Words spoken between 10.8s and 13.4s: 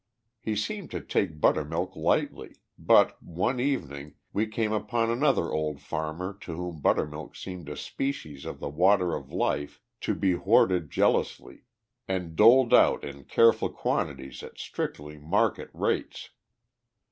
jealously and doled out in